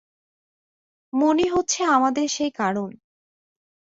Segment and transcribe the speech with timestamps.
[1.13, 2.91] মনই হচ্ছে আমাদের সেই করণ।